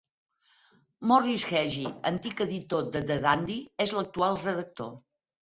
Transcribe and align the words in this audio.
Morris 1.11 1.45
Heggie, 1.51 1.91
antic 2.13 2.41
editor 2.47 2.89
de 2.97 3.03
"The 3.13 3.19
Dandy", 3.27 3.59
és 3.87 3.95
l'actual 4.01 4.43
redactor. 4.49 4.93